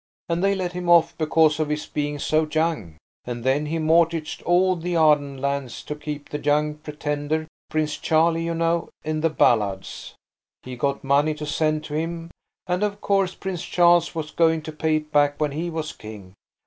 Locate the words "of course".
12.81-13.35